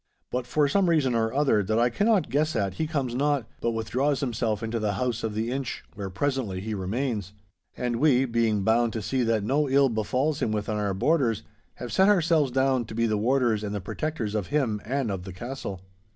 But 0.31 0.47
for 0.47 0.67
some 0.67 0.89
reason 0.89 1.13
or 1.13 1.31
other 1.31 1.61
that 1.61 1.77
I 1.77 1.91
cannot 1.91 2.31
guess 2.31 2.55
at, 2.55 2.73
he 2.73 2.87
comes 2.87 3.13
not; 3.13 3.45
but 3.61 3.69
withdraws 3.69 4.19
himself 4.21 4.63
into 4.63 4.79
the 4.79 4.93
house 4.93 5.23
of 5.23 5.35
the 5.35 5.51
Inch, 5.51 5.83
where 5.93 6.09
presently 6.09 6.59
he 6.59 6.73
remains. 6.73 7.33
And 7.77 7.97
we, 7.97 8.25
being 8.25 8.63
bound 8.63 8.93
to 8.93 9.03
see 9.03 9.21
that 9.21 9.43
no 9.43 9.69
ill 9.69 9.89
befalls 9.89 10.41
him 10.41 10.51
within 10.51 10.77
our 10.77 10.95
borders, 10.95 11.43
have 11.75 11.93
set 11.93 12.09
ourselves 12.09 12.49
down 12.49 12.85
to 12.85 12.95
be 12.95 13.05
the 13.05 13.15
warders 13.15 13.63
and 13.63 13.75
the 13.75 13.79
protectors 13.79 14.33
of 14.33 14.47
him 14.47 14.81
and 14.83 15.11
of 15.11 15.21
the 15.21 15.33
castle. 15.33 15.81